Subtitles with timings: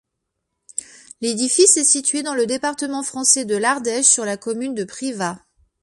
[1.21, 5.37] L'édifice est situé dans le département français de l'Ardèche, sur la commune de Privas.